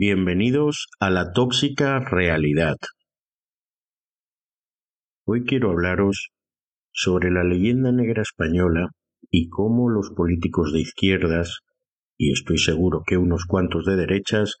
[0.00, 2.76] bienvenidos a la tóxica realidad.
[5.26, 6.30] Hoy quiero hablaros
[6.90, 8.92] sobre la leyenda negra española
[9.30, 11.58] y cómo los políticos de izquierdas,
[12.16, 14.56] y estoy seguro que unos cuantos de derechas,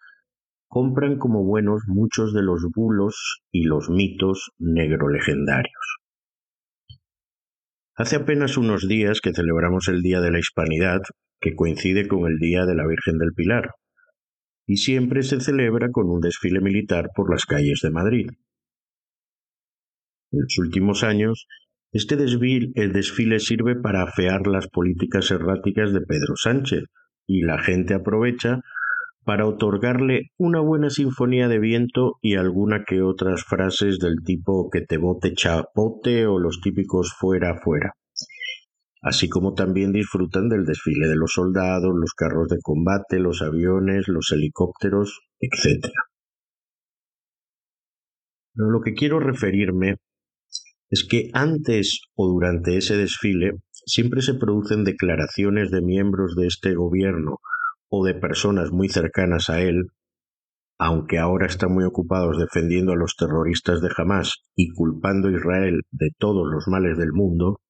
[0.68, 5.96] compran como buenos muchos de los bulos y los mitos negro legendarios.
[7.94, 11.00] Hace apenas unos días que celebramos el Día de la Hispanidad,
[11.40, 13.70] que coincide con el Día de la Virgen del Pilar,
[14.70, 18.28] y siempre se celebra con un desfile militar por las calles de Madrid.
[20.30, 21.48] En los últimos años,
[21.90, 26.84] este desfile, el desfile sirve para afear las políticas erráticas de Pedro Sánchez,
[27.26, 28.60] y la gente aprovecha
[29.24, 34.82] para otorgarle una buena sinfonía de viento y alguna que otras frases del tipo que
[34.82, 37.94] te bote chapote o los típicos fuera fuera.
[39.02, 44.08] Así como también disfrutan del desfile de los soldados, los carros de combate, los aviones,
[44.08, 45.90] los helicópteros, etc.
[48.54, 49.96] Pero lo que quiero referirme
[50.90, 56.74] es que antes o durante ese desfile siempre se producen declaraciones de miembros de este
[56.74, 57.38] gobierno
[57.88, 59.86] o de personas muy cercanas a él,
[60.78, 65.80] aunque ahora están muy ocupados defendiendo a los terroristas de Hamas y culpando a Israel
[65.90, 67.60] de todos los males del mundo,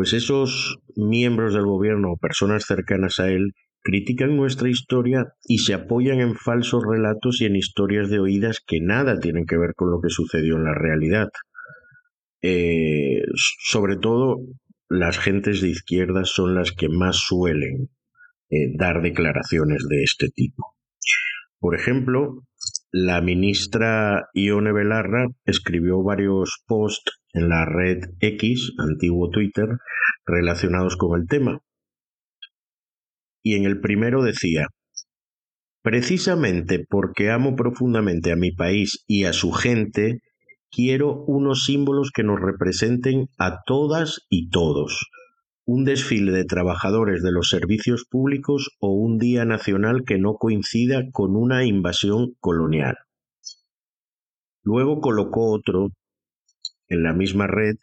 [0.00, 5.74] pues esos miembros del gobierno o personas cercanas a él critican nuestra historia y se
[5.74, 9.90] apoyan en falsos relatos y en historias de oídas que nada tienen que ver con
[9.90, 11.28] lo que sucedió en la realidad.
[12.40, 14.38] Eh, sobre todo,
[14.88, 17.90] las gentes de izquierda son las que más suelen
[18.48, 20.76] eh, dar declaraciones de este tipo.
[21.58, 22.42] Por ejemplo,
[22.90, 29.68] la ministra Ione Belarra escribió varios posts en la red X, antiguo Twitter,
[30.26, 31.60] relacionados con el tema.
[33.42, 34.66] Y en el primero decía,
[35.82, 40.20] precisamente porque amo profundamente a mi país y a su gente,
[40.70, 45.10] quiero unos símbolos que nos representen a todas y todos,
[45.64, 51.04] un desfile de trabajadores de los servicios públicos o un día nacional que no coincida
[51.12, 52.96] con una invasión colonial.
[54.62, 55.90] Luego colocó otro
[56.90, 57.76] en la misma red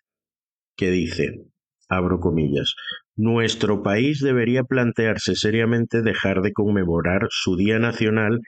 [0.75, 1.47] que dice,
[1.89, 2.75] abro comillas,
[3.15, 8.41] nuestro país debería plantearse seriamente dejar de conmemorar su Día Nacional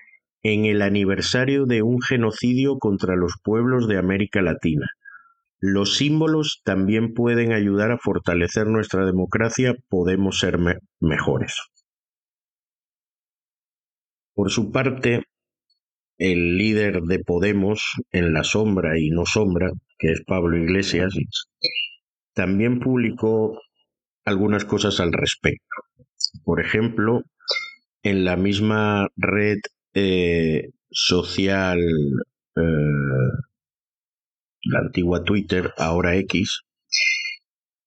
[0.43, 4.85] en el aniversario de un genocidio contra los pueblos de América Latina
[5.61, 10.57] los símbolos también pueden ayudar a fortalecer nuestra democracia, podemos ser
[11.01, 11.59] mejores.
[14.33, 15.25] Por su parte,
[16.17, 21.13] el líder de Podemos en la sombra y no sombra, que es Pablo Iglesias,
[22.33, 23.61] también publicó
[24.25, 25.75] algunas cosas al respecto.
[26.43, 27.23] Por ejemplo,
[28.01, 29.59] en la misma red
[29.93, 31.79] eh, social
[32.55, 32.61] eh,
[34.63, 36.61] la antigua Twitter, ahora X,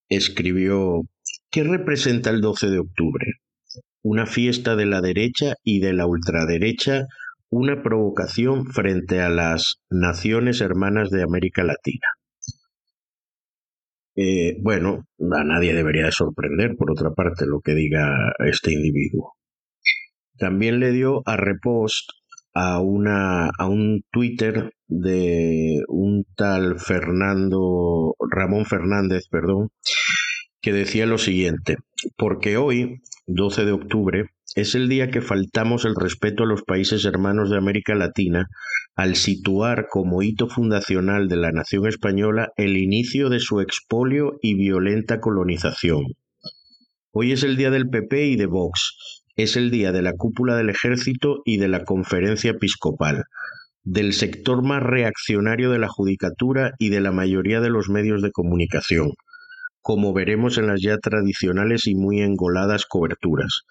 [0.08, 1.02] escribió,
[1.50, 3.26] ¿qué representa el 12 de octubre?
[4.02, 7.06] Una fiesta de la derecha y de la ultraderecha,
[7.52, 12.06] una provocación frente a las naciones hermanas de América Latina.
[14.16, 18.08] Eh, bueno, a nadie debería de sorprender, por otra parte, lo que diga
[18.38, 19.34] este individuo.
[20.38, 22.08] También le dio a repost
[22.54, 29.68] a, una, a un Twitter de un tal Fernando, Ramón Fernández, perdón,
[30.62, 31.76] que decía lo siguiente,
[32.16, 34.24] porque hoy, 12 de octubre,
[34.56, 38.48] es el día que faltamos el respeto a los países hermanos de América Latina
[38.96, 44.54] al situar como hito fundacional de la nación española el inicio de su expolio y
[44.54, 46.04] violenta colonización.
[47.12, 50.56] Hoy es el día del PP y de Vox, es el día de la cúpula
[50.56, 53.24] del ejército y de la conferencia episcopal,
[53.84, 58.30] del sector más reaccionario de la judicatura y de la mayoría de los medios de
[58.30, 59.12] comunicación,
[59.82, 63.62] como veremos en las ya tradicionales y muy engoladas coberturas.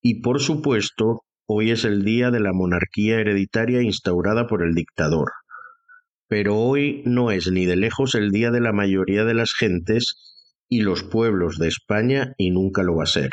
[0.00, 5.32] Y por supuesto, hoy es el día de la monarquía hereditaria instaurada por el dictador.
[6.28, 10.16] Pero hoy no es ni de lejos el día de la mayoría de las gentes
[10.68, 13.30] y los pueblos de España y nunca lo va a ser.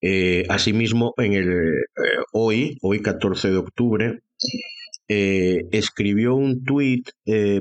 [0.00, 4.20] Eh, asimismo, en el, eh, hoy, hoy 14 de octubre,
[5.08, 7.08] eh, escribió un tuit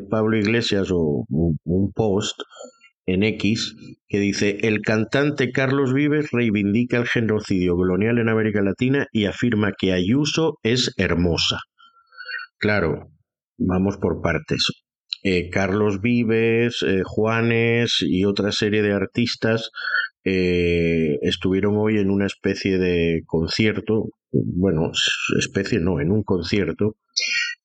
[0.09, 2.39] Pablo Iglesias o un, post
[3.05, 3.75] en X
[4.07, 9.71] que dice, el cantante Carlos Vives reivindica el genocidio colonial en América Latina y afirma
[9.77, 11.59] que Ayuso es hermosa.
[12.57, 13.09] Claro,
[13.57, 14.65] vamos por partes.
[15.51, 19.71] Carlos Vives, Juanes y otra serie de artistas
[20.29, 24.91] eh, estuvieron hoy en una especie de concierto, bueno,
[25.37, 26.95] especie no, en un concierto,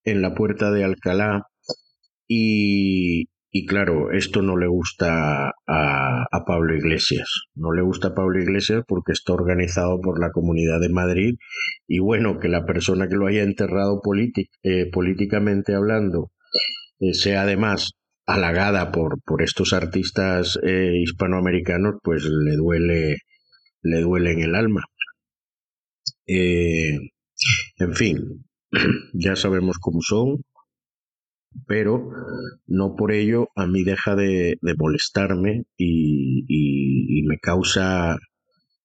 [0.05, 1.47] en la puerta de Alcalá
[2.27, 7.43] y, y claro, esto no le gusta a, a, Pablo Iglesias.
[7.55, 11.35] No le gusta a Pablo Iglesias porque está organizado por la Comunidad de Madrid
[11.87, 14.01] y bueno, que la persona que lo haya enterrado
[14.63, 16.31] eh, políticamente hablando
[17.01, 17.93] eh, sea además
[18.27, 23.19] halagada por, por estos artistas eh, hispanoamericanos, pues le duele,
[23.83, 24.85] le duele en el alma.
[26.27, 26.99] Eh,
[27.79, 28.45] en fin,
[29.15, 30.45] ya sabemos cómo son,
[31.67, 32.11] pero
[32.67, 38.17] no por ello a mí deja de, molestarme y, me causa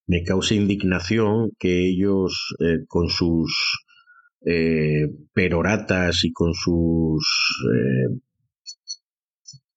[0.06, 3.84] me causa indignación que ellos eh, con sus
[5.34, 7.26] peroratas y con sus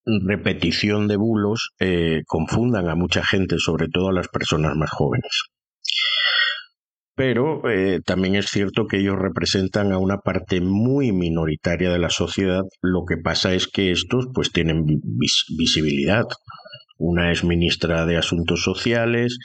[0.05, 5.43] repetición de bulos eh, confundan a mucha gente, sobre todo a las personas más jóvenes.
[7.21, 12.09] Pero eh, también es cierto que ellos representan a una parte muy minoritaria de la
[12.09, 12.63] sociedad.
[12.81, 14.85] Lo que pasa es que estos pues tienen
[15.55, 16.23] visibilidad.
[16.97, 19.37] Una es ministra de Asuntos Sociales,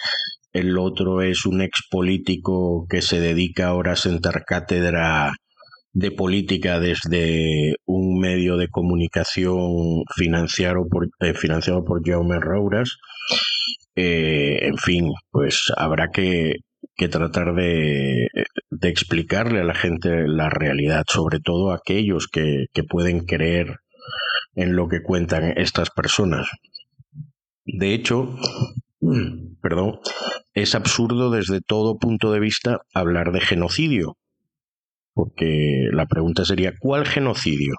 [0.55, 5.34] el otro es un ex político que se dedica ahora a sentar cátedra
[5.93, 12.96] de política desde un medio de comunicación financiado por, eh, financiado por Jaume Rouras.
[13.94, 16.55] Eh, en fin, pues habrá que,
[17.11, 18.29] tratar de,
[18.83, 23.79] explicarle a la gente la realidad, sobre todo a aquellos que, que pueden creer
[24.55, 26.49] en lo que cuentan estas personas.
[27.65, 28.37] De hecho,
[29.61, 30.00] perdón,
[30.55, 34.17] es absurdo desde todo punto de vista hablar de genocidio,
[35.12, 37.75] porque la pregunta sería, ¿cuál genocidio?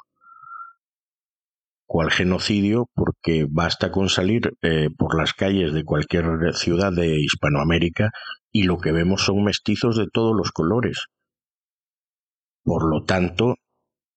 [1.87, 2.89] ¿Cuál genocidio?
[2.93, 8.11] Porque basta con salir eh, por las calles de cualquier ciudad de Hispanoamérica
[8.57, 11.05] y lo que vemos son mestizos de todos los colores.
[12.63, 13.53] Por lo tanto,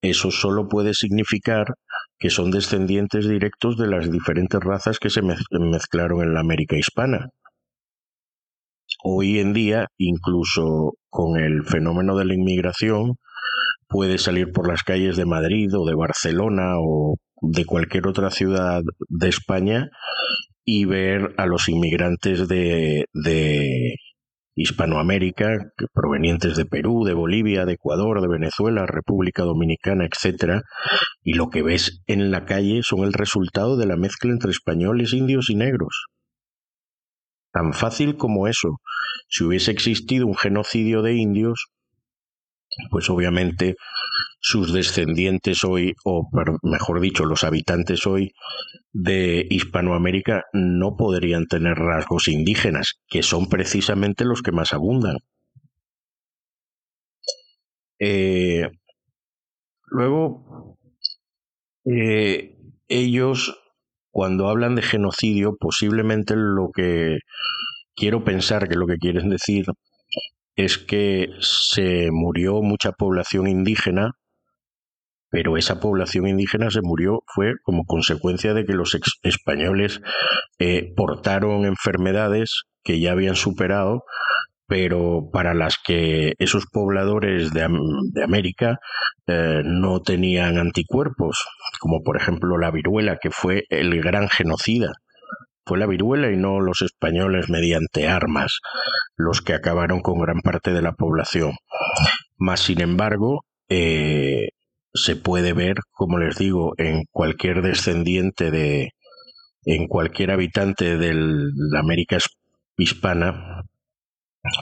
[0.00, 1.74] eso solo puede significar
[2.18, 7.28] que son descendientes directos de las diferentes razas que se mezclaron en la América hispana.
[9.04, 13.16] Hoy en día, incluso con el fenómeno de la inmigración,
[13.88, 18.80] puede salir por las calles de Madrid o de Barcelona o de cualquier otra ciudad
[19.10, 19.90] de España
[20.64, 23.96] y ver a los inmigrantes de, de
[24.60, 30.60] Hispanoamérica, provenientes de Perú, de Bolivia, de Ecuador, de Venezuela, República Dominicana, etc.
[31.22, 35.14] Y lo que ves en la calle son el resultado de la mezcla entre españoles,
[35.14, 36.08] indios y negros.
[37.52, 38.80] Tan fácil como eso.
[39.28, 41.68] Si hubiese existido un genocidio de indios,
[42.90, 43.76] pues obviamente
[44.40, 46.28] sus descendientes hoy, o
[46.62, 48.32] mejor dicho, los habitantes hoy
[48.92, 55.18] de Hispanoamérica no podrían tener rasgos indígenas, que son precisamente los que más abundan.
[57.98, 58.68] Eh,
[59.90, 60.78] luego,
[61.84, 62.56] eh,
[62.88, 63.56] ellos
[64.10, 67.18] cuando hablan de genocidio, posiblemente lo que
[67.94, 69.66] quiero pensar que lo que quieren decir
[70.56, 74.12] es que se murió mucha población indígena,
[75.30, 80.00] pero esa población indígena se murió fue como consecuencia de que los españoles
[80.58, 84.04] eh, portaron enfermedades que ya habían superado
[84.70, 87.64] pero para las que esos pobladores de,
[88.22, 88.78] América
[89.26, 91.44] eh, no tenían anticuerpos,
[91.80, 94.92] como por ejemplo la viruela, que fue el gran genocida.
[95.66, 98.60] Fue la viruela y no los españoles mediante armas
[99.16, 101.54] los que acabaron con gran parte de la población.
[102.38, 104.49] Más sin embargo, eh,
[104.94, 108.92] se puede ver, como les digo, en cualquier descendiente de,
[109.64, 112.18] en cualquier habitante de la América
[112.76, 113.64] hispana,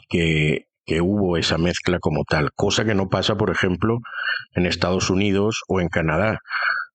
[0.08, 0.66] que,
[1.02, 3.98] hubo esa mezcla como tal, cosa que no pasa, por ejemplo,
[4.54, 6.40] en Estados Unidos o en Canadá,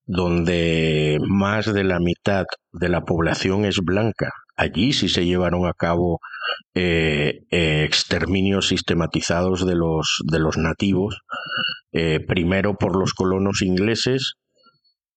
[0.06, 4.32] donde más de la mitad de la población es blanca.
[4.56, 6.20] Allí sí se llevaron a cabo
[6.76, 11.22] eh, exterminios sistematizados de los, de los nativos,
[11.92, 14.34] eh, primero por los colonos ingleses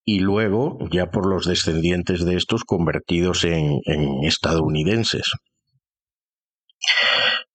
[0.04, 3.80] y luego ya por los descendientes de estos convertidos en
[4.22, 5.32] estadounidenses.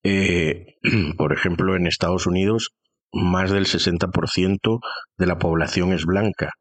[0.02, 0.66] Eh,
[1.16, 2.70] por ejemplo, en Estados Unidos,
[3.12, 4.80] más del 60%
[5.18, 6.52] de la población es blanca.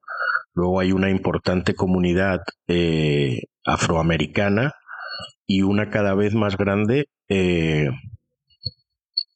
[0.53, 4.73] Luego hay una importante comunidad eh, afroamericana
[5.47, 7.89] y una cada vez más grande eh,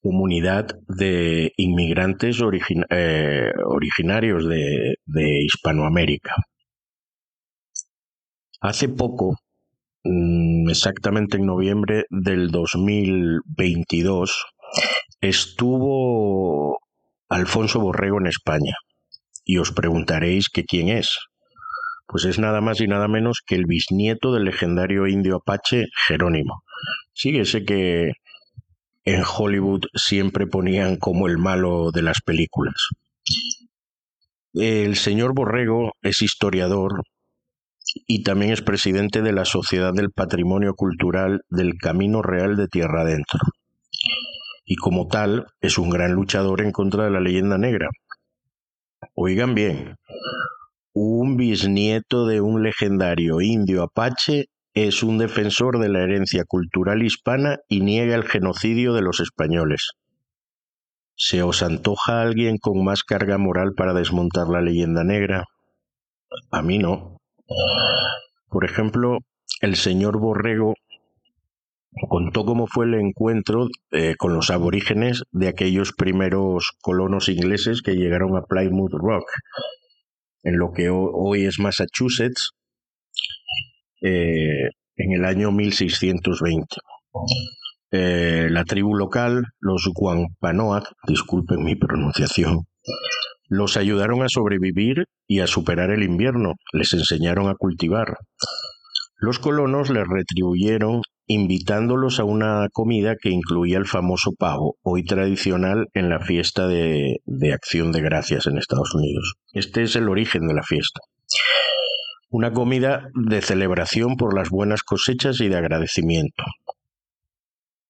[0.01, 6.36] comunidad de inmigrantes originarios de Hispanoamérica.
[8.62, 9.38] Hace poco
[10.03, 14.43] mm, exactamente en noviembre del 2022,
[15.22, 16.79] estuvo
[17.29, 18.74] Alfonso Borrego en España.
[19.46, 21.18] Y os preguntaréis que quién es.
[22.08, 26.64] Pues es nada más y nada menos que el bisnieto del legendario indio apache Jerónimo.
[27.14, 28.12] Sí, ese que
[29.06, 32.90] en Hollywood siempre ponían como el malo de las películas.
[34.54, 37.04] El señor Borrego es historiador
[38.08, 43.02] y también es presidente de la Sociedad del Patrimonio Cultural del Camino Real de Tierra
[43.02, 43.40] Adentro.
[44.66, 47.90] Y como tal, es un gran luchador en contra de la leyenda negra.
[49.17, 49.95] Oigan bien,
[50.93, 57.60] un bisnieto de un legendario indio apache es un defensor de la herencia cultural hispana
[57.69, 59.91] y niega el genocidio de los españoles.
[61.15, 65.45] ¿Se os antoja alguien con más carga moral para desmontar la leyenda negra?
[66.51, 67.22] A mí no.
[68.50, 69.19] Por ejemplo,
[69.62, 70.74] el señor Borrego
[72.10, 77.96] contó cómo fue el encuentro eh, con los aborígenes de aquellos primeros colonos ingleses que
[77.96, 79.25] llegaron a Plymouth Rock,
[80.44, 82.52] en lo que hoy es Massachusetts,
[84.02, 86.68] eh, en el año 1620.
[87.92, 92.66] Eh, la tribu local, los Guampanoag, disculpen mi pronunciación,
[93.48, 98.18] los ayudaron a sobrevivir y a superar el invierno, les enseñaron a cultivar.
[99.18, 105.88] Los colonos les retribuyeron invitándolos a una comida que incluía el famoso pavo, hoy tradicional
[105.94, 107.22] en la fiesta de,
[107.53, 109.36] Acción de Gracias en Estados Unidos.
[109.53, 111.01] Este es el origen de la fiesta
[112.32, 116.44] una comida de celebración por las buenas cosechas y de agradecimiento.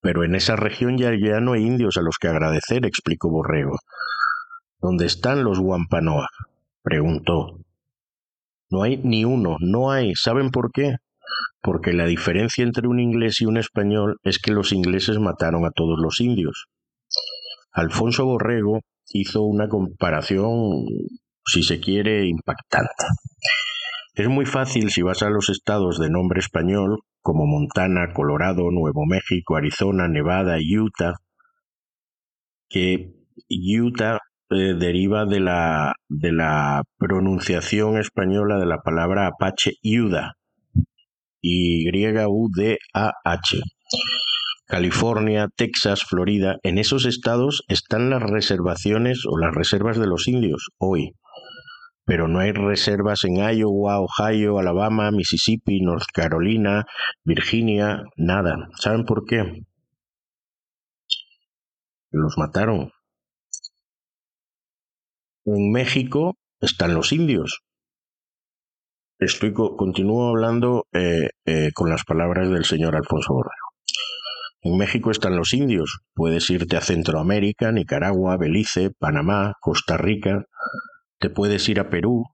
[0.02, 3.80] Pero en esa región ya, ya no hay indios a los que agradecer, explicó Borrego.
[4.80, 6.28] ¿Dónde están los Wampanoag?
[6.84, 7.58] preguntó.
[8.70, 10.14] No hay ni uno, no hay.
[10.14, 10.98] ¿Saben por qué?
[11.62, 15.72] Porque la diferencia entre un inglés y un español es que los ingleses mataron a
[15.72, 16.68] todos los indios.
[17.72, 20.86] Alfonso Borrego hizo una comparación,
[21.46, 23.06] si se quiere, impactante.
[24.14, 29.06] Es muy fácil si vas a los estados de nombre español, como Montana, Colorado, Nuevo
[29.06, 31.16] México, Arizona, Nevada, Utah,
[32.70, 33.14] que
[33.50, 34.20] Utah
[34.52, 40.36] eh, deriva de la, de la pronunciación española de la palabra apache Yuda,
[41.48, 42.78] Y-U-D-A-H.
[44.66, 50.70] California, Texas, Florida, en esos estados están las reservaciones o las reservas de los indios
[50.80, 51.14] hoy
[52.06, 56.86] pero no hay reservas en Iowa, Ohio, Alabama, Mississippi, North Carolina,
[57.24, 58.70] Virginia, nada.
[58.80, 59.64] ¿Saben por qué?
[62.12, 62.92] Los mataron.
[65.46, 67.65] En México están los indios.
[69.18, 73.66] Estoy continúo hablando eh, eh, con las palabras del señor Alfonso Borrero.
[74.62, 76.00] En México están los indios.
[76.14, 80.44] Puedes irte a Centroamérica, Nicaragua, Belice, Panamá, Costa Rica,
[81.18, 82.26] te puedes ir a Perú,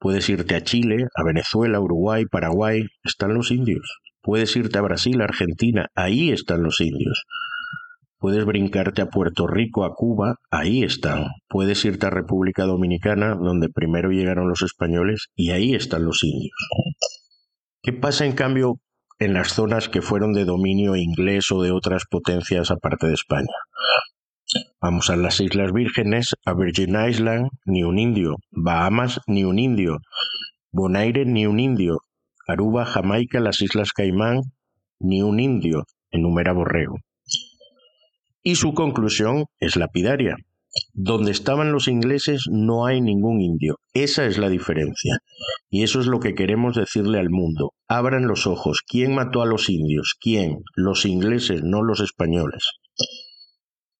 [0.00, 4.00] puedes irte a Chile, a Venezuela, Uruguay, Paraguay, están los indios.
[4.20, 7.22] Puedes irte a Brasil, Argentina, ahí están los indios.
[8.18, 11.26] Puedes brincarte a Puerto Rico, a Cuba, ahí están.
[11.48, 16.56] Puedes irte a República Dominicana, donde primero llegaron los españoles, y ahí están los indios.
[17.80, 18.80] ¿Qué pasa en cambio
[19.20, 23.54] en las zonas que fueron de dominio inglés o de otras potencias aparte de España?
[24.80, 28.36] Vamos a las Islas Vírgenes, a Virgin Island, ni un indio.
[28.50, 29.98] Bahamas, ni un indio.
[30.72, 31.98] Bonaire, ni un indio.
[32.48, 34.40] Aruba, Jamaica, las Islas Caimán,
[34.98, 36.96] ni un indio, enumera Borrego.
[38.42, 40.36] Y su conclusión es lapidaria.
[40.92, 43.76] Donde estaban los ingleses no hay ningún indio.
[43.94, 45.18] Esa es la diferencia.
[45.70, 47.72] Y eso es lo que queremos decirle al mundo.
[47.88, 48.82] Abran los ojos.
[48.86, 50.14] ¿Quién mató a los indios?
[50.20, 50.58] ¿Quién?
[50.74, 52.62] Los ingleses, no los españoles.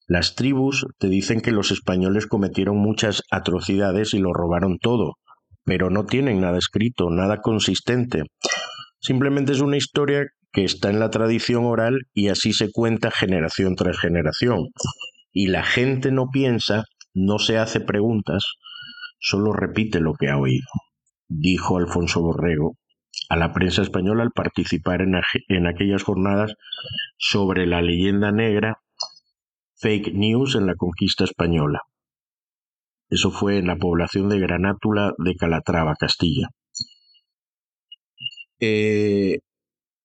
[0.06, 5.16] Las tribus te dicen que los españoles cometieron muchas atrocidades y lo robaron todo,
[5.64, 8.22] pero no tienen nada escrito, nada consistente.
[9.00, 10.24] Simplemente es una historia
[10.58, 14.70] que está en la tradición oral y así se cuenta generación tras generación.
[15.30, 16.82] Y la gente no piensa,
[17.14, 18.44] no se hace preguntas,
[19.20, 20.66] solo repite lo que ha oído,
[21.28, 22.76] dijo Alfonso Borrego
[23.28, 25.14] a la prensa española al participar en,
[25.46, 26.54] en aquellas jornadas
[27.18, 28.78] sobre la leyenda negra
[29.76, 31.82] fake news en la conquista española.
[33.08, 36.48] Eso fue en la población de Granátula de Calatrava, Castilla.
[38.58, 39.38] Eh,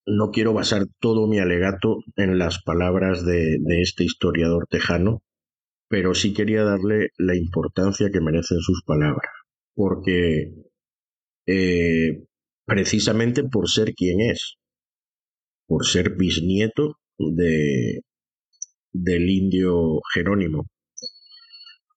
[0.06, 5.24] no quiero basar todo mi alegato en las palabras de, este historiador tejano,
[5.88, 9.32] pero sí quería darle la importancia que merecen sus palabras,
[9.76, 10.54] porque
[11.46, 12.26] eh,
[12.66, 14.56] precisamente por ser quien es,
[15.68, 18.02] por ser bisnieto de,
[18.92, 20.68] del indio Jerónimo.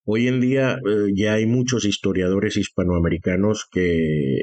[0.08, 4.38] Hoy en día eh, ya hay muchos historiadores hispanoamericanos que,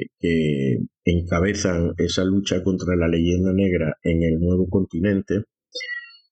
[1.06, 5.44] encabezan esa lucha contra la leyenda negra en el nuevo continente,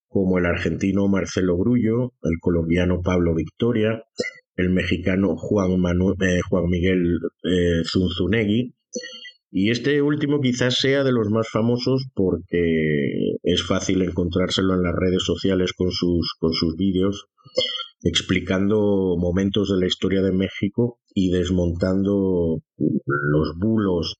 [0.06, 4.02] como el argentino Marcelo Grullo, el colombiano Pablo Victoria,
[4.56, 5.80] el mexicano Juan,
[6.20, 8.74] eh, Juan Miguel eh, Zunzunegui,
[9.50, 14.94] y este último quizás sea de los más famosos porque es fácil encontrárselo en las
[14.94, 17.28] redes sociales con sus, con sus vídeos
[18.02, 24.16] explicando momentos de la historia de México y desmontando los bulos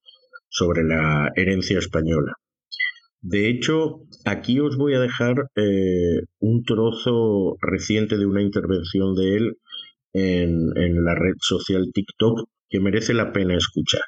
[0.49, 2.35] sobre la herencia española.
[3.21, 9.37] De hecho, aquí os voy a dejar eh, un trozo reciente de una intervención de
[9.37, 9.57] él
[10.13, 14.03] en, en la red social TikTok que merece la pena escuchar.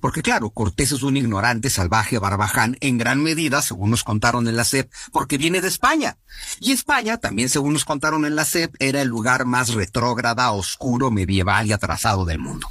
[0.00, 4.56] Porque claro, Cortés es un ignorante, salvaje, barbaján, en gran medida, según nos contaron en
[4.56, 6.18] la SEP, porque viene de España.
[6.58, 11.10] Y España, también según nos contaron en la SEP, era el lugar más retrógrada, oscuro,
[11.10, 12.66] medieval y atrasado del mundo.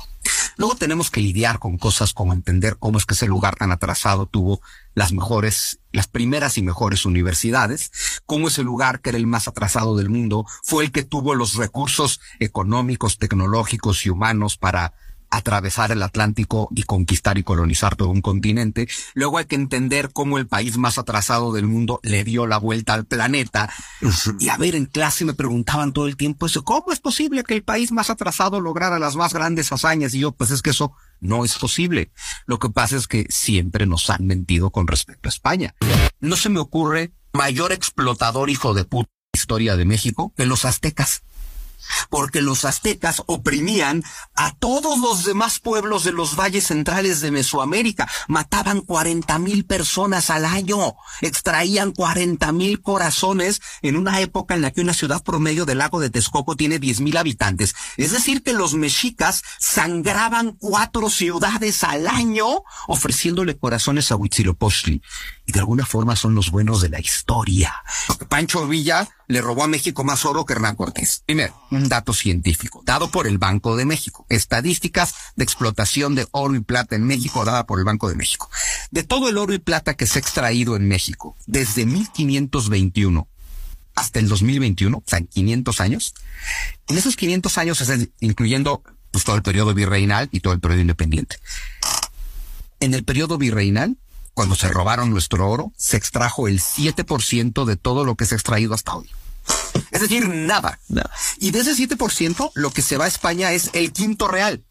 [0.57, 4.25] Luego tenemos que lidiar con cosas como entender cómo es que ese lugar tan atrasado
[4.25, 4.59] tuvo
[4.93, 7.91] las mejores, las primeras y mejores universidades,
[8.25, 11.55] cómo ese lugar que era el más atrasado del mundo fue el que tuvo los
[11.55, 14.93] recursos económicos, tecnológicos y humanos para
[15.29, 18.87] atravesar el Atlántico y conquistar y colonizar todo un continente.
[19.13, 22.93] Luego hay que entender cómo el país más atrasado del mundo le dio la vuelta
[22.93, 23.71] al planeta.
[24.39, 27.55] Y a ver, en clase me preguntaban todo el tiempo eso, ¿cómo es posible que
[27.55, 30.13] el país más atrasado lograra las más grandes hazañas?
[30.13, 32.11] Y yo, pues es que eso no es posible.
[32.45, 35.75] Lo que pasa es que siempre nos han mentido con respecto a España.
[36.19, 41.21] No se me ocurre mayor explotador hijo de puta historia de México que los aztecas
[42.09, 44.03] porque los aztecas oprimían
[44.35, 48.09] a todos los demás pueblos de los valles centrales de Mesoamérica.
[48.27, 54.71] Mataban 40 mil personas al año, extraían 40 mil corazones en una época en la
[54.71, 57.75] que una ciudad promedio del lago de Texcoco tiene 10 mil habitantes.
[57.97, 65.01] Es decir, que los mexicas sangraban cuatro ciudades al año ofreciéndole corazones a Huitzilopochtli.
[65.49, 67.73] Y de alguna forma son los buenos de la historia.
[68.27, 71.23] Pancho Villa le robó a México más oro que Hernán Cortés.
[71.25, 74.27] Primero, un dato científico, dado por el Banco de México.
[74.29, 78.47] Estadísticas de explotación de oro y plata en México, dada por el Banco de México.
[78.91, 83.27] De todo el oro y plata que se ha extraído en México, desde 1521
[83.95, 86.13] hasta el 2021, o sea, en 500 años,
[86.87, 87.83] en esos 500 años,
[88.19, 91.37] incluyendo pues, todo el periodo virreinal y todo el periodo independiente.
[92.79, 93.97] En el periodo virreinal,
[94.39, 98.37] cuando se robaron nuestro oro, se extrajo el 7% de todo lo que se ha
[98.37, 99.11] extraído hasta hoy.
[99.91, 100.79] Es decir, nada.
[101.39, 104.63] Y de ese 7%, lo que se va a España es el quinto real.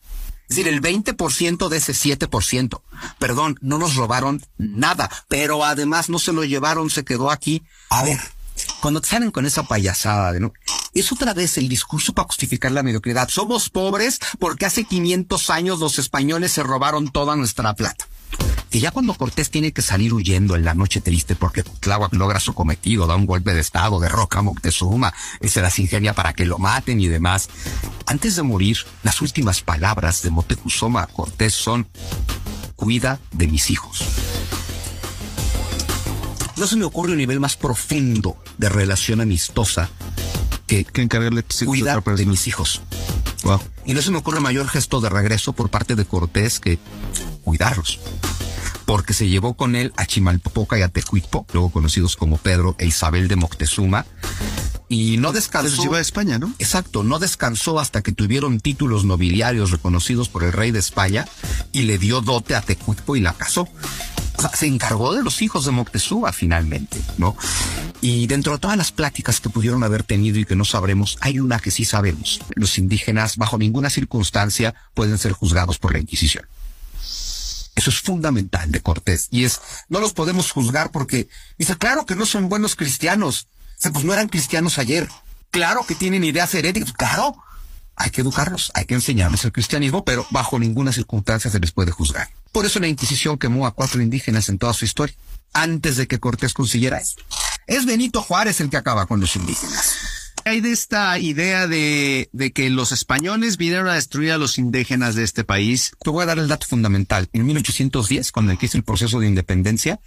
[0.49, 2.81] Es decir, el 20% de ese 7%.
[3.19, 7.63] Perdón, no nos robaron nada, pero además no se lo llevaron, se quedó aquí.
[7.91, 8.19] A ver,
[8.81, 10.55] cuando te salen con esa payasada de no,
[10.95, 13.29] es otra vez el discurso para justificar la mediocridad.
[13.29, 18.07] Somos pobres porque hace 500 años los españoles se robaron toda nuestra plata
[18.71, 22.41] que ya cuando Cortés tiene que salir huyendo en la noche triste porque Tláhuac logra
[22.41, 26.33] su cometido, da un golpe de estado, derroca a Moctezuma, y se las ingenia para
[26.33, 27.49] que lo maten y demás.
[28.07, 31.89] Antes de morir, las últimas palabras de Moctezuma a Cortés son,
[32.77, 34.05] cuida de mis hijos.
[36.57, 39.89] No se me ocurre un nivel más profundo de relación amistosa
[40.67, 42.83] que, que encargarle cuidar de mis hijos.
[43.85, 46.79] Y no se me ocurre mayor gesto de regreso por parte de Cortés que
[47.43, 47.99] cuidarlos
[48.89, 52.87] porque se llevó con él a Chimalpopoca y a Tecuitpo, luego conocidos como Pedro e
[52.87, 54.07] Isabel de Moctezuma,
[54.89, 55.77] y no descansó.
[55.77, 56.55] Se llevó a España, ¿no?
[56.59, 61.29] Exacto, no descansó hasta que tuvieron títulos nobiliarios reconocidos por el rey de España
[61.71, 63.69] y le dio dote a Tecuitpo y la casó.
[64.39, 67.37] Sea, se encargó de los hijos de Moctezuma finalmente, ¿no?
[68.01, 71.41] Y dentro de todas las pláticas que pudieron haber tenido y que no sabremos, hay
[71.41, 72.41] una que sí sabemos.
[72.55, 76.47] Los indígenas bajo ninguna circunstancia pueden ser juzgados por la Inquisición.
[77.79, 79.29] Eso es fundamental de Cortés.
[79.31, 83.47] Y es, no los podemos juzgar porque dice, claro que no son buenos cristianos.
[83.93, 85.09] Pues no eran cristianos ayer.
[85.51, 86.93] Claro que tienen ideas heréticas.
[86.93, 87.37] Claro.
[87.99, 91.91] Hay que educarlos, hay que enseñarles el cristianismo, pero bajo ninguna circunstancia se les puede
[91.91, 92.29] juzgar.
[92.53, 95.15] Por eso la Inquisición quemó a cuatro indígenas en toda su historia,
[95.53, 97.17] antes de que Cortés consiguiera eso.
[97.67, 102.71] Es Benito Juárez el que acaba con los indígenas hay de esta idea de, que
[102.71, 105.93] los españoles vinieron a destruir a los indígenas de este país?
[106.03, 107.29] Te voy a dar el dato fundamental.
[107.33, 110.01] En 1810, cuando empieza el proceso de independencia,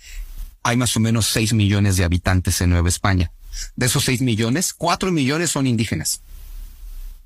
[0.63, 3.31] hay más o menos 6 millones de habitantes en Nueva España.
[3.75, 6.21] De esos 6 millones, 4 millones son indígenas.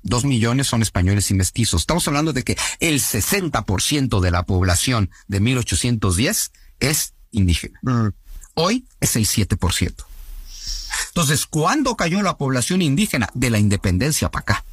[0.06, 1.82] 2 millones son españoles y mestizos.
[1.82, 7.78] Estamos hablando de que el 60% de la población de 1810 es indígena.
[7.82, 8.08] Mm.
[8.54, 9.94] Hoy es el 7%.
[11.08, 13.28] Entonces, ¿cuándo cayó la población indígena?
[13.34, 14.64] De la independencia para acá.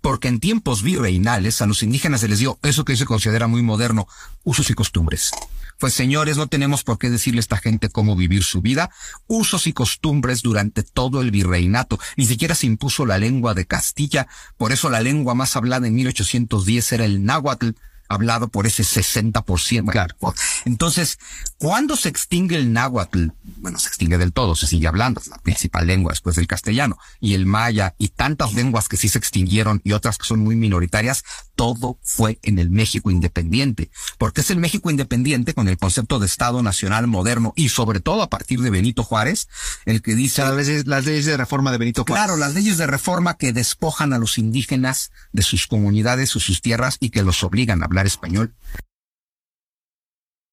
[0.00, 3.62] Porque en tiempos virreinales a los indígenas se les dio eso que se considera muy
[3.62, 4.06] moderno,
[4.44, 5.30] usos y costumbres.
[5.78, 8.90] Pues señores, no tenemos por qué decirle a esta gente cómo vivir su vida.
[9.26, 11.98] Usos y costumbres durante todo el virreinato.
[12.16, 14.28] Ni siquiera se impuso la lengua de Castilla.
[14.56, 17.70] Por eso la lengua más hablada en 1810 era el náhuatl
[18.14, 19.90] hablado por ese 60%.
[19.90, 20.16] Claro.
[20.64, 21.18] Entonces,
[21.58, 23.28] ¿cuándo se extingue el náhuatl?
[23.58, 26.98] Bueno, se extingue del todo, se sigue hablando, es la principal lengua después del castellano.
[27.20, 30.56] Y el maya y tantas lenguas que sí se extinguieron y otras que son muy
[30.56, 33.90] minoritarias, todo fue en el México independiente.
[34.18, 38.22] Porque es el México independiente con el concepto de Estado Nacional moderno y sobre todo
[38.22, 39.48] a partir de Benito Juárez,
[39.84, 40.42] el que dice...
[40.42, 42.24] Las leyes, las leyes de reforma de Benito Juárez.
[42.24, 46.62] Claro, las leyes de reforma que despojan a los indígenas de sus comunidades o sus
[46.62, 48.54] tierras y que los obligan a hablar español.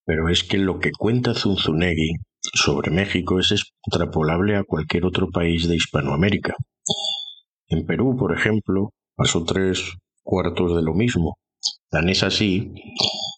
[0.06, 5.68] Pero es que lo que cuenta Zunzunegui sobre México es extrapolable a cualquier otro país
[5.68, 6.56] de Hispanoamérica.
[7.68, 11.38] En Perú, por ejemplo, pasó tres cuartos de lo mismo.
[11.90, 12.74] Tan es así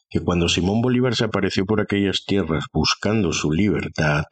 [0.10, 4.24] que cuando Simón Bolívar se apareció por aquellas tierras buscando su libertad,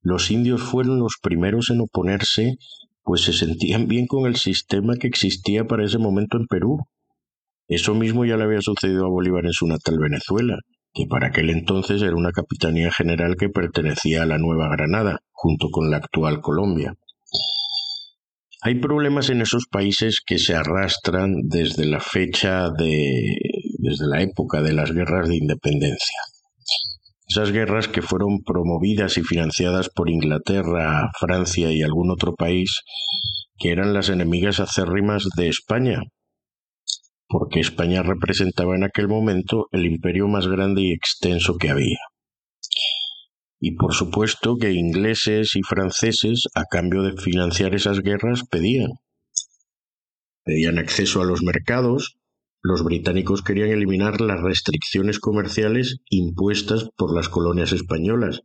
[0.00, 2.56] los indios fueron los primeros en oponerse,
[3.04, 6.78] pues se sentían bien con el sistema que existía para ese momento en Perú.
[7.72, 10.58] Eso mismo ya le había sucedido a Bolívar en su natal Venezuela,
[10.92, 15.68] que para aquel entonces era una capitanía general que pertenecía a la Nueva Granada, junto
[15.70, 16.92] con la actual Colombia.
[18.60, 23.38] Hay problemas en esos países que se arrastran desde la fecha de.
[23.78, 26.18] desde la época de las guerras de independencia.
[27.26, 32.82] Esas guerras que fueron promovidas y financiadas por Inglaterra, Francia y algún otro país,
[33.56, 36.02] que eran las enemigas acérrimas de España,
[37.32, 41.98] porque España representaba en aquel momento el imperio más grande y extenso que había.
[43.58, 48.90] Y por supuesto que ingleses y franceses, a cambio de financiar esas guerras, pedían.
[50.44, 52.18] Pedían acceso a los mercados,
[52.60, 58.42] los británicos querían eliminar las restricciones comerciales impuestas por las colonias españolas,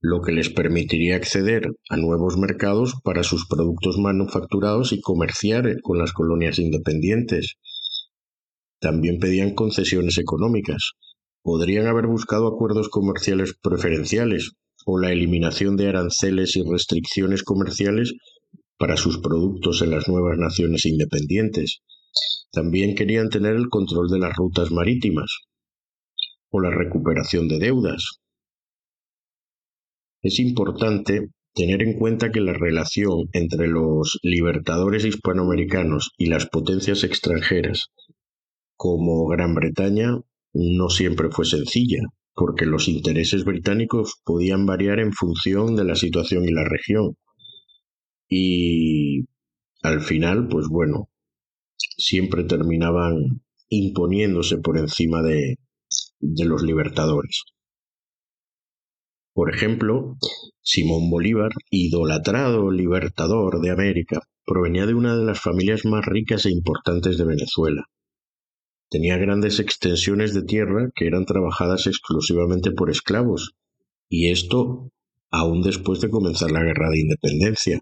[0.00, 5.98] lo que les permitiría acceder a nuevos mercados para sus productos manufacturados y comerciar con
[5.98, 7.56] las colonias independientes.
[8.80, 10.92] También pedían concesiones económicas.
[11.42, 14.52] Podrían haber buscado acuerdos comerciales preferenciales
[14.86, 18.14] o la eliminación de aranceles y restricciones comerciales
[18.78, 21.80] para sus productos en las nuevas naciones independientes.
[22.52, 25.40] También querían tener el control de las rutas marítimas
[26.50, 28.20] o la recuperación de deudas.
[30.22, 37.02] Es importante tener en cuenta que la relación entre los libertadores hispanoamericanos y las potencias
[37.02, 37.90] extranjeras
[38.78, 40.20] como Gran Bretaña
[40.54, 41.98] no siempre fue sencilla,
[42.32, 47.16] porque los intereses británicos podían variar en función de la situación y la región.
[48.28, 49.24] Y
[49.82, 51.08] al final, pues bueno,
[51.76, 55.56] siempre terminaban imponiéndose por encima de,
[56.20, 57.42] de los libertadores.
[59.32, 60.16] Por ejemplo,
[60.62, 66.52] Simón Bolívar, idolatrado libertador de América, provenía de una de las familias más ricas e
[66.52, 67.84] importantes de Venezuela
[68.90, 73.54] Tenía grandes extensiones de tierra que eran trabajadas exclusivamente por esclavos,
[74.08, 74.90] y esto
[75.30, 77.80] aún después de comenzar la guerra de independencia,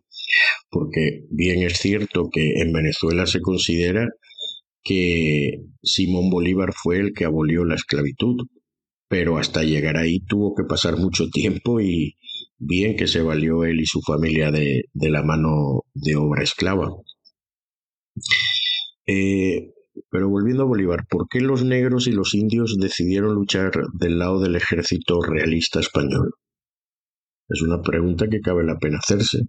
[0.69, 4.09] porque bien es cierto que en Venezuela se considera
[4.83, 8.47] que Simón Bolívar fue el que abolió la esclavitud,
[9.09, 12.17] pero hasta llegar ahí tuvo que pasar mucho tiempo y
[12.59, 16.89] bien que se valió él y su familia de, la mano de obra esclava.
[19.07, 19.73] Eh,
[20.11, 24.41] pero volviendo a Bolívar, ¿por qué los negros y los indios decidieron luchar del lado
[24.41, 26.35] del ejército realista español?
[27.49, 29.41] Es una pregunta que cabe la pena hacerse,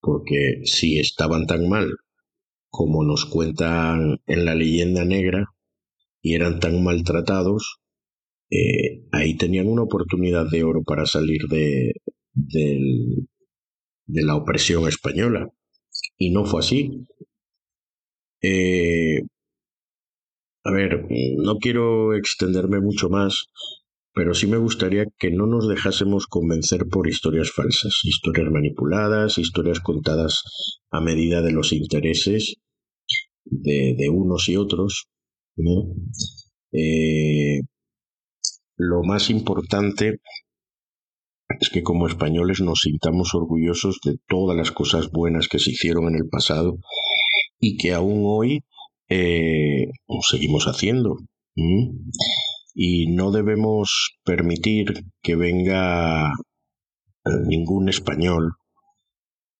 [0.00, 1.96] porque si estaban tan mal
[2.68, 5.46] como nos cuentan en la leyenda negra
[6.22, 7.80] y eran tan maltratados,
[8.50, 11.92] eh, ahí tenían una oportunidad de oro para salir de,
[12.32, 15.48] de la opresión española.
[16.16, 17.06] Y no fue así.
[18.42, 19.22] Eh,
[20.70, 21.06] a ver,
[21.38, 23.46] no quiero extenderme mucho más,
[24.14, 29.80] pero sí me gustaría que no nos dejásemos convencer por historias falsas, historias manipuladas, historias
[29.80, 30.42] contadas
[30.90, 32.54] a medida de los intereses
[33.44, 35.06] de, unos y otros.
[36.72, 37.60] Eh,
[38.76, 40.20] lo más importante
[41.60, 46.08] es que como españoles nos sintamos orgullosos de todas las cosas buenas que se hicieron
[46.08, 46.78] en el pasado
[47.58, 48.64] y que aún hoy
[49.10, 49.88] eh,
[50.28, 51.18] seguimos haciendo.
[52.74, 56.32] Y no debemos permitir que venga
[57.46, 58.52] ningún español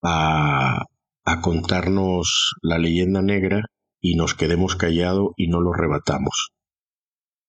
[0.02, 0.84] a,
[1.24, 3.64] a contarnos la leyenda negra
[4.00, 6.50] y nos quedemos callados y no lo rebatamos.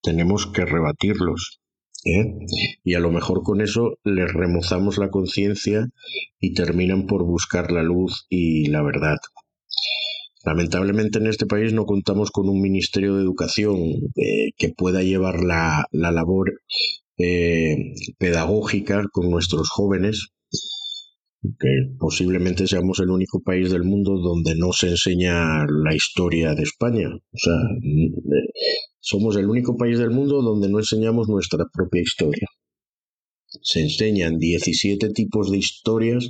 [0.01, 1.61] Tenemos que rebatirlos.
[2.05, 2.35] ¿eh?
[2.83, 5.87] Y a lo mejor con eso les remozamos la conciencia
[6.39, 9.17] y terminan por buscar la luz y la verdad.
[10.43, 13.77] Lamentablemente en este país no contamos con un Ministerio de Educación
[14.15, 16.53] eh, que pueda llevar la, labor
[17.17, 17.75] eh,
[18.17, 20.29] pedagógica con nuestros jóvenes,
[21.43, 26.63] que posiblemente seamos el único país del mundo donde no se enseña la historia de
[26.63, 27.09] España.
[27.09, 27.53] O sea,
[28.99, 32.47] somos el único país del mundo donde no enseñamos nuestra propia historia.
[33.61, 36.29] Se enseñan 17 tipos de historias,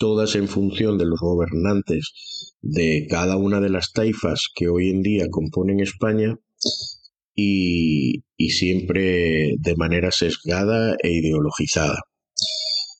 [0.00, 5.02] todas en función de los gobernantes de cada una de las taifas que hoy en
[5.02, 6.38] día componen España
[7.36, 12.00] y, siempre de manera sesgada e ideologizada.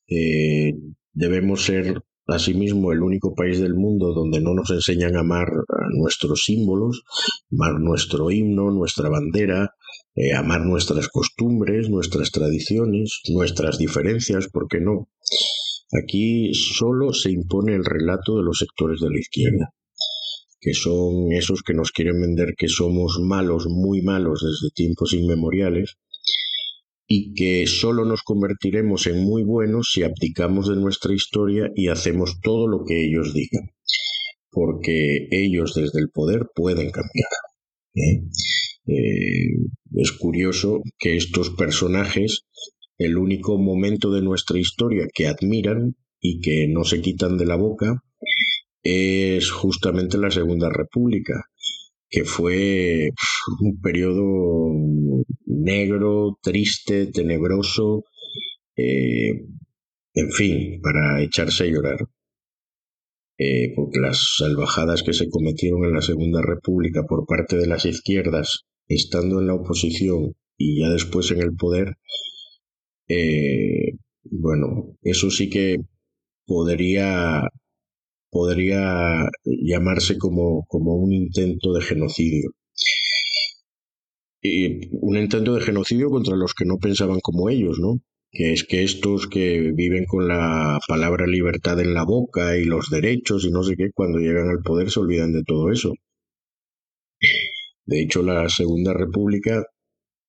[0.09, 0.75] Eh,
[1.13, 5.49] debemos ser asimismo el único país del mundo donde no nos enseñan a amar
[5.95, 7.03] nuestros símbolos,
[7.51, 9.75] amar nuestro himno, nuestra bandera,
[10.15, 15.09] eh, amar nuestras costumbres, nuestras tradiciones, nuestras diferencias, ¿por qué no?
[15.93, 19.75] Aquí solo se impone el relato de los sectores de la izquierda,
[20.61, 25.97] que son esos que nos quieren vender que somos malos, muy malos desde tiempos inmemoriales,
[27.13, 32.39] y que solo nos convertiremos en muy buenos si abdicamos de nuestra historia y hacemos
[32.41, 33.71] todo lo que ellos digan,
[34.49, 37.29] porque ellos desde el poder pueden cambiar.
[37.97, 38.23] ¿eh?
[38.87, 39.57] Eh,
[39.97, 42.43] es curioso que estos personajes,
[43.01, 47.57] el único momento de nuestra historia que admiran y que no se quitan de la
[47.57, 48.05] boca,
[48.83, 51.47] es justamente la Segunda República,
[52.11, 53.09] que fue
[53.61, 54.75] un periodo
[55.47, 58.05] negro, triste, tenebroso,
[58.77, 59.47] eh,
[60.13, 62.07] en fin, para echarse a llorar.
[63.39, 67.87] Eh, porque las salvajadas que se cometieron en la Segunda República por parte de las
[67.87, 71.97] izquierdas, estando en la oposición y ya después en el poder,
[73.11, 73.93] eh,
[74.25, 75.79] bueno, eso sí que
[76.47, 77.49] podría
[78.31, 82.51] podría llamarse como, como un intento de genocidio.
[84.43, 88.01] Y un intento de genocidio contra los que no pensaban como ellos, ¿no?
[88.31, 92.89] Que es que estos que viven con la palabra libertad en la boca y los
[92.91, 95.93] derechos y no sé qué, cuando llegan al poder se olvidan de todo eso.
[97.87, 99.65] De hecho, la Segunda República,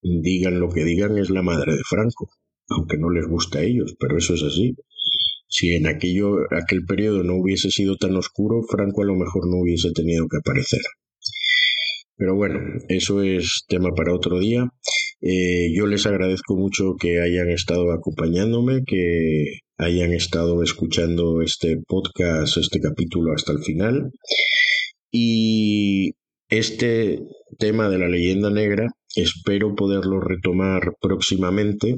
[0.01, 2.29] digan lo que digan, es la madre de Franco,
[2.69, 4.75] aunque no les gusta a ellos, pero eso es así
[5.51, 9.57] si en aquello, aquel periodo no hubiese sido tan oscuro, Franco a lo mejor no
[9.57, 10.79] hubiese tenido que aparecer.
[12.15, 14.69] Pero bueno, eso es tema para otro día.
[15.19, 22.55] Eh, yo les agradezco mucho que hayan estado acompañándome, que hayan estado escuchando este podcast,
[22.55, 24.13] este capítulo hasta el final.
[25.11, 26.13] Y
[26.47, 27.19] este
[27.59, 31.97] tema de la leyenda negra espero poderlo retomar próximamente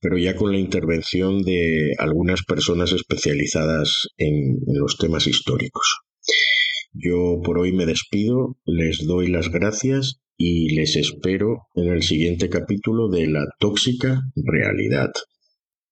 [0.00, 5.98] pero ya con la intervención de algunas personas especializadas en, los temas históricos.
[6.92, 12.48] Yo por hoy me despido, les doy las gracias y les espero en el siguiente
[12.48, 15.10] capítulo de La tóxica realidad.